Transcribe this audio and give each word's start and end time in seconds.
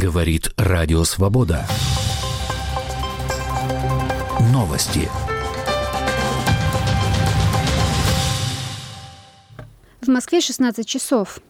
Говорит 0.00 0.50
Радио 0.56 1.04
Свобода. 1.04 1.66
Новости. 4.50 5.10
В 10.00 10.08
Москве 10.08 10.40
16 10.40 10.88
часов. 10.88 11.40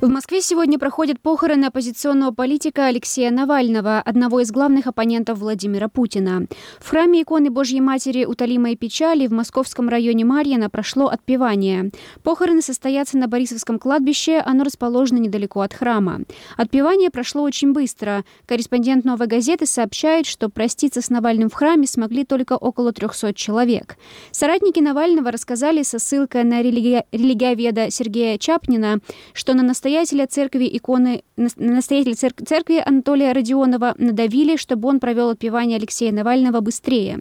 В 0.00 0.08
Москве 0.08 0.40
сегодня 0.40 0.78
проходят 0.78 1.20
похороны 1.20 1.66
оппозиционного 1.66 2.30
политика 2.30 2.86
Алексея 2.86 3.30
Навального, 3.30 4.00
одного 4.00 4.40
из 4.40 4.50
главных 4.50 4.86
оппонентов 4.86 5.38
Владимира 5.38 5.88
Путина. 5.88 6.46
В 6.78 6.88
храме 6.88 7.20
иконы 7.20 7.50
Божьей 7.50 7.82
Матери 7.82 8.24
Утолимой 8.24 8.76
печали 8.76 9.26
в 9.26 9.32
московском 9.32 9.90
районе 9.90 10.24
Марьино 10.24 10.70
прошло 10.70 11.08
отпевание. 11.08 11.90
Похороны 12.22 12.62
состоятся 12.62 13.18
на 13.18 13.28
Борисовском 13.28 13.78
кладбище, 13.78 14.38
оно 14.38 14.64
расположено 14.64 15.18
недалеко 15.18 15.60
от 15.60 15.74
храма. 15.74 16.20
Отпевание 16.56 17.10
прошло 17.10 17.42
очень 17.42 17.74
быстро. 17.74 18.24
Корреспондент 18.46 19.04
«Новой 19.04 19.26
газеты» 19.26 19.66
сообщает, 19.66 20.24
что 20.24 20.48
проститься 20.48 21.02
с 21.02 21.10
Навальным 21.10 21.50
в 21.50 21.54
храме 21.54 21.86
смогли 21.86 22.24
только 22.24 22.54
около 22.54 22.94
300 22.94 23.34
человек. 23.34 23.98
Соратники 24.30 24.80
Навального 24.80 25.30
рассказали 25.30 25.82
со 25.82 25.98
ссылкой 25.98 26.44
на 26.44 26.62
религи... 26.62 27.04
религиоведа 27.12 27.90
Сергея 27.90 28.38
Чапнина, 28.38 29.00
что 29.34 29.52
на 29.52 29.62
настоящее 29.62 29.89
настоятеля 29.90 30.26
церкви 30.26 30.70
иконы, 30.72 31.22
настоятеля 31.36 32.14
церкви 32.14 32.82
Анатолия 32.84 33.32
Родионова 33.32 33.94
надавили, 33.98 34.56
чтобы 34.56 34.88
он 34.88 35.00
провел 35.00 35.30
отпевание 35.30 35.78
Алексея 35.78 36.12
Навального 36.12 36.60
быстрее. 36.60 37.18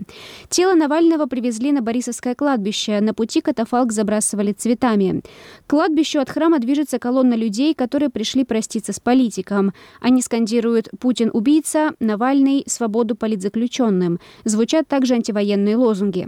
Тело 0.49 0.75
Навального 0.75 1.25
привезли 1.25 1.71
на 1.71 1.81
Борисовское 1.81 2.35
кладбище. 2.35 3.01
На 3.01 3.15
пути 3.15 3.41
катафалк 3.41 3.91
забрасывали 3.91 4.53
цветами. 4.53 5.21
К 5.65 5.69
кладбищу 5.71 6.19
от 6.19 6.29
храма 6.29 6.59
движется 6.59 6.99
колонна 6.99 7.33
людей, 7.33 7.73
которые 7.73 8.09
пришли 8.09 8.43
проститься 8.43 8.93
с 8.93 8.99
политиком. 8.99 9.73
Они 9.99 10.21
скандируют 10.21 10.89
«Путин– 10.99 11.31
убийца», 11.33 11.93
«Навальный– 11.99 12.63
свободу 12.67 13.15
политзаключенным». 13.15 14.19
Звучат 14.43 14.87
также 14.87 15.15
антивоенные 15.15 15.75
лозунги. 15.75 16.27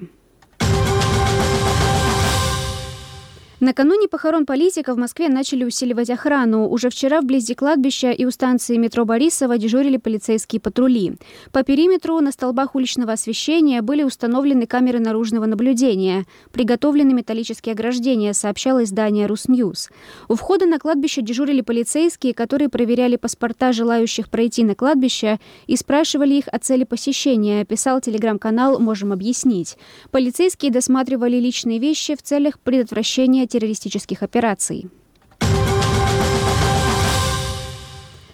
Накануне 3.63 4.07
похорон 4.07 4.47
политика 4.47 4.95
в 4.95 4.97
Москве 4.97 5.29
начали 5.29 5.63
усиливать 5.63 6.09
охрану. 6.09 6.67
Уже 6.67 6.89
вчера 6.89 7.21
вблизи 7.21 7.53
кладбища 7.53 8.09
и 8.09 8.25
у 8.25 8.31
станции 8.31 8.75
метро 8.75 9.05
Борисова 9.05 9.59
дежурили 9.59 9.97
полицейские 9.97 10.59
патрули. 10.59 11.13
По 11.51 11.61
периметру 11.61 12.19
на 12.21 12.31
столбах 12.31 12.73
уличного 12.73 13.13
освещения 13.13 13.83
были 13.83 14.01
установлены 14.01 14.65
камеры 14.65 14.99
наружного 14.99 15.45
наблюдения. 15.45 16.25
Приготовлены 16.51 17.13
металлические 17.13 17.73
ограждения, 17.73 18.33
сообщало 18.33 18.83
издание 18.83 19.27
«Русньюз». 19.27 19.91
У 20.27 20.33
входа 20.33 20.65
на 20.65 20.79
кладбище 20.79 21.21
дежурили 21.21 21.61
полицейские, 21.61 22.33
которые 22.33 22.67
проверяли 22.67 23.15
паспорта 23.15 23.73
желающих 23.73 24.31
пройти 24.31 24.63
на 24.63 24.73
кладбище 24.73 25.39
и 25.67 25.75
спрашивали 25.75 26.33
их 26.33 26.45
о 26.51 26.57
цели 26.57 26.83
посещения, 26.83 27.63
писал 27.63 28.01
телеграм-канал 28.01 28.79
«Можем 28.79 29.13
объяснить». 29.13 29.77
Полицейские 30.09 30.71
досматривали 30.71 31.35
личные 31.35 31.77
вещи 31.77 32.15
в 32.15 32.23
целях 32.23 32.59
предотвращения 32.59 33.50
террористических 33.51 34.23
операций. 34.23 34.89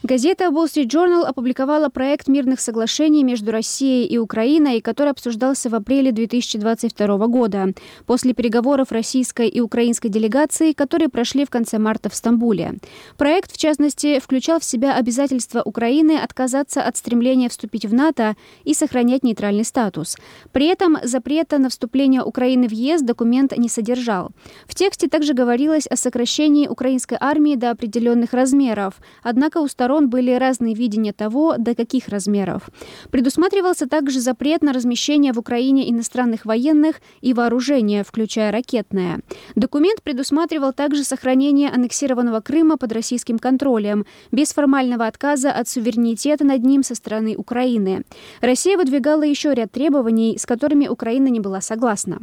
Газета 0.10 0.46
Wall 0.46 0.68
Street 0.68 0.88
Journal 0.88 1.26
опубликовала 1.26 1.90
проект 1.90 2.30
мирных 2.30 2.62
соглашений 2.62 3.26
между 3.26 3.52
Россией 3.52 4.06
и 4.06 4.18
Украиной, 4.18 4.80
который 4.80 5.10
обсуждался 5.10 5.70
в 5.70 5.76
апреле 5.76 6.14
2022 6.14 7.28
года, 7.28 7.74
после 8.06 8.34
переговоров 8.34 8.94
российской 8.94 9.50
и 9.50 9.60
украинской 9.60 10.08
делегации, 10.08 10.72
которые 10.72 11.10
прошли 11.10 11.44
в 11.44 11.50
конце 11.50 11.78
марта 11.78 12.10
в 12.10 12.16
Стамбуле. 12.16 12.76
Проект, 13.18 13.52
в 13.52 13.58
частности, 13.58 14.22
включал 14.22 14.62
в 14.62 14.64
себя 14.64 14.96
обязательство 14.96 15.62
Украины 15.62 16.18
отказаться 16.18 16.84
от 16.84 16.96
стремления 16.96 17.50
вступить 17.50 17.86
в 17.86 17.94
НАТО 17.94 18.38
и 18.64 18.74
сохранять 18.74 19.24
нейтральный 19.24 19.66
статус. 19.66 20.16
При 20.54 20.68
этом 20.68 21.00
запрета 21.04 21.58
на 21.58 21.68
вступление 21.68 22.24
Украины 22.24 22.70
в 22.70 22.72
ЕС 22.72 23.02
документ 23.02 23.58
не 23.58 23.68
содержал. 23.68 24.32
В 24.68 24.74
тексте 24.74 25.10
также 25.10 25.34
говорилось 25.34 25.86
о 25.86 25.98
сокращении 25.98 26.70
украинской 26.70 27.18
армии 27.20 27.56
до 27.56 27.72
определенных 27.72 28.32
размеров, 28.32 29.02
однако 29.22 29.58
у 29.58 29.68
сторон 29.68 29.97
сторон 29.98 30.10
были 30.10 30.32
разные 30.34 30.76
видения 30.76 31.12
того, 31.12 31.56
до 31.58 31.74
каких 31.74 32.08
размеров. 32.10 32.70
Предусматривался 33.10 33.88
также 33.88 34.20
запрет 34.20 34.62
на 34.62 34.72
размещение 34.72 35.34
в 35.34 35.40
Украине 35.40 35.90
иностранных 35.90 36.46
военных 36.46 37.02
и 37.22 37.34
вооружения, 37.34 38.04
включая 38.04 38.52
ракетное. 38.52 39.22
Документ 39.56 40.04
предусматривал 40.04 40.72
также 40.72 41.04
сохранение 41.04 41.70
аннексированного 41.70 42.42
Крыма 42.42 42.78
под 42.78 42.92
российским 42.94 43.40
контролем, 43.40 44.06
без 44.32 44.54
формального 44.54 45.08
отказа 45.08 45.52
от 45.52 45.68
суверенитета 45.68 46.46
над 46.46 46.64
ним 46.64 46.84
со 46.84 46.94
стороны 46.94 47.36
Украины. 47.36 48.04
Россия 48.42 48.78
выдвигала 48.78 49.24
еще 49.24 49.54
ряд 49.56 49.72
требований, 49.72 50.38
с 50.38 50.46
которыми 50.46 50.88
Украина 50.88 51.30
не 51.30 51.40
была 51.40 51.62
согласна. 51.62 52.20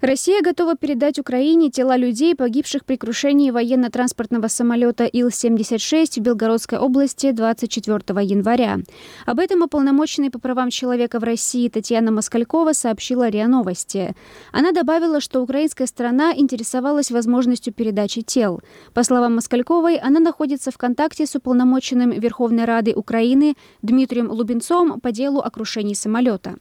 Россия 0.00 0.40
готова 0.40 0.76
передать 0.76 1.18
Украине 1.18 1.70
тела 1.70 1.94
людей, 1.94 2.34
погибших 2.34 2.86
при 2.86 2.96
крушении 2.96 3.50
военно-транспортного 3.50 4.48
самолета 4.48 5.04
Ил-76 5.04 6.18
в 6.18 6.22
Белгородской 6.22 6.78
области 6.78 7.32
24 7.32 7.98
января. 8.24 8.78
Об 9.26 9.38
этом 9.38 9.60
уполномоченный 9.60 10.30
по 10.30 10.38
правам 10.38 10.70
человека 10.70 11.20
в 11.20 11.24
России 11.24 11.68
Татьяна 11.68 12.12
Москалькова 12.12 12.72
сообщила 12.72 13.28
РИА 13.28 13.46
Новости. 13.46 14.14
Она 14.52 14.72
добавила, 14.72 15.20
что 15.20 15.42
украинская 15.42 15.86
сторона 15.86 16.32
интересовалась 16.34 17.10
возможностью 17.10 17.74
передачи 17.74 18.22
тел. 18.22 18.62
По 18.94 19.02
словам 19.02 19.34
Москальковой, 19.34 19.96
она 19.96 20.18
находится 20.18 20.70
в 20.70 20.78
контакте 20.78 21.26
с 21.26 21.34
уполномоченным 21.34 22.12
Верховной 22.12 22.64
Рады 22.64 22.94
Украины 22.94 23.54
Дмитрием 23.82 24.30
Лубенцом 24.30 24.98
по 24.98 25.12
делу 25.12 25.40
о 25.40 25.50
крушении 25.50 25.92
самолета. 25.92 26.56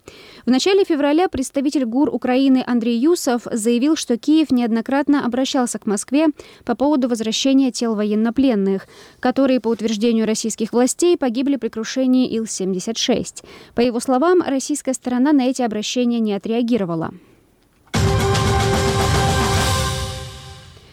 В 0.46 0.50
начале 0.50 0.84
февраля 0.84 1.30
представитель 1.30 1.86
ГУР 1.86 2.14
Украины 2.14 2.62
Андрей 2.68 2.98
Юсов 2.98 3.29
Усов 3.30 3.48
заявил, 3.52 3.96
что 3.96 4.18
Киев 4.18 4.50
неоднократно 4.50 5.24
обращался 5.24 5.78
к 5.78 5.86
Москве 5.86 6.28
по 6.66 6.76
поводу 6.76 7.08
возвращения 7.08 7.72
тел 7.72 7.94
военнопленных, 7.94 8.88
которые, 9.20 9.60
по 9.60 9.68
утверждению 9.68 10.26
российских 10.26 10.74
властей, 10.74 11.16
погибли 11.16 11.58
при 11.58 11.70
крушении 11.70 12.28
Ил-76. 12.36 13.44
По 13.76 13.82
его 13.82 14.00
словам, 14.00 14.42
российская 14.42 14.94
сторона 14.94 15.32
на 15.32 15.44
эти 15.44 15.62
обращения 15.62 16.20
не 16.20 16.34
отреагировала. 16.34 17.14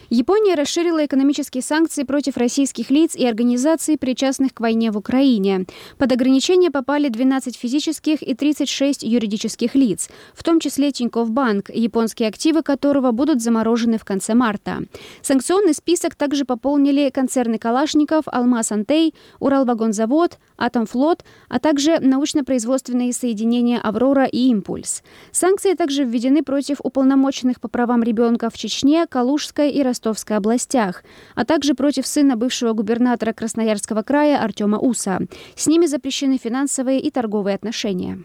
Япония 0.09 0.55
расширила 0.55 1.05
экономические 1.05 1.61
санкции 1.61 2.03
против 2.03 2.37
российских 2.37 2.89
лиц 2.91 3.13
и 3.13 3.25
организаций, 3.27 3.97
причастных 3.97 4.53
к 4.53 4.61
войне 4.61 4.89
в 4.89 4.97
Украине. 4.97 5.65
Под 5.97 6.13
ограничения 6.13 6.71
попали 6.71 7.09
12 7.09 7.57
физических 7.57 8.21
и 8.21 8.33
36 8.33 9.03
юридических 9.03 9.75
лиц, 9.75 10.09
в 10.33 10.43
том 10.43 10.61
числе 10.61 10.93
Тинькофф 10.93 11.29
Банк, 11.29 11.69
японские 11.69 12.29
активы 12.29 12.63
которого 12.63 13.11
будут 13.11 13.41
заморожены 13.41 13.97
в 13.97 14.05
конце 14.05 14.33
марта. 14.33 14.83
Санкционный 15.21 15.73
список 15.73 16.15
также 16.15 16.45
пополнили 16.45 17.09
концерны 17.09 17.57
Калашников, 17.57 18.23
Алмаз 18.27 18.71
Антей, 18.71 19.13
Уралвагонзавод, 19.39 20.37
Атомфлот, 20.55 21.25
а 21.49 21.59
также 21.59 21.99
научно-производственные 21.99 23.11
соединения 23.11 23.79
«Аврора» 23.79 24.25
и 24.25 24.47
«Импульс». 24.47 25.03
Санкции 25.31 25.73
также 25.73 26.05
введены 26.05 26.43
против 26.43 26.77
уполномоченных 26.81 27.59
по 27.59 27.67
правам 27.67 28.03
ребенка 28.03 28.49
в 28.49 28.57
Чечне, 28.57 29.05
Калужской 29.05 29.69
и 29.69 29.83
Ростовской 29.97 30.37
областях, 30.37 31.03
а 31.33 31.43
также 31.43 31.73
против 31.73 32.05
сына 32.05 32.35
бывшего 32.35 32.73
губернатора 32.73 33.33
Красноярского 33.33 34.03
края 34.03 34.43
Артема 34.43 34.77
Уса. 34.77 35.19
С 35.55 35.67
ними 35.67 35.87
запрещены 35.87 36.37
финансовые 36.37 36.99
и 36.99 37.09
торговые 37.09 37.55
отношения. 37.55 38.19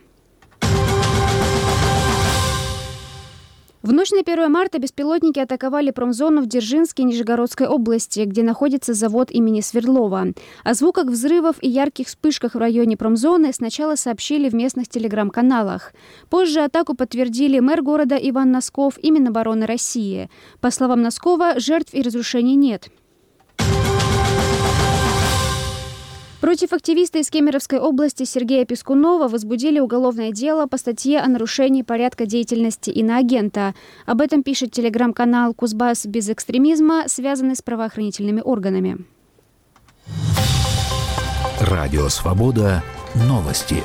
В 3.83 3.93
ночь 3.93 4.13
на 4.13 4.21
1 4.21 4.49
марта 4.49 4.79
беспилотники 4.79 5.41
атаковали 5.41 5.91
промзону 5.91 6.41
в 6.43 6.47
Дзержинске 6.47 7.03
Нижегородской 7.03 7.67
области, 7.67 8.21
где 8.21 8.45
находится 8.45 8.95
завод 8.95 9.33
имени 9.33 9.61
Свердлова. 9.61 10.29
О 10.63 10.75
звуках 10.75 11.07
взрывов 11.07 11.57
и 11.61 11.69
ярких 11.69 12.07
вспышках 12.07 12.55
в 12.55 12.59
районе 12.59 12.97
промзоны 12.97 13.53
сначала 13.53 13.97
сообщили 13.97 14.49
в 14.49 14.55
местных 14.55 14.89
телеграм-каналах. 14.89 15.95
Позже 16.31 16.61
атаку 16.61 16.95
подтвердили 16.95 17.59
мэр 17.59 17.83
города 17.83 18.15
Иван 18.15 18.53
Носков 18.53 18.99
и 19.03 19.11
Минобороны 19.11 19.67
России. 19.67 20.31
По 20.61 20.71
словам 20.71 21.03
Носкова, 21.03 21.59
жертв 21.59 21.93
и 21.93 22.03
разрушений 22.03 22.55
нет. 22.55 22.89
Против 26.43 26.73
активиста 26.73 27.21
из 27.21 27.31
Кемеровской 27.31 27.79
области 27.79 28.25
Сергея 28.25 28.65
Пескунова 28.65 29.29
возбудили 29.29 29.79
уголовное 29.79 30.33
дело 30.33 30.67
по 30.67 30.77
статье 30.77 31.21
о 31.21 31.29
нарушении 31.29 31.83
порядка 31.83 32.27
деятельности 32.27 32.91
иноагента. 32.91 33.77
Об 34.07 34.21
этом 34.21 34.43
пишет 34.43 34.73
телеграм-канал 34.73 35.55
«Кузбасс 35.55 36.05
без 36.05 36.29
экстремизма», 36.29 37.05
связанный 37.07 37.55
с 37.55 37.63
правоохранительными 37.63 38.43
органами. 38.45 39.05
Радио 41.61 42.09
«Свобода». 42.09 42.83
Новости. 43.15 43.77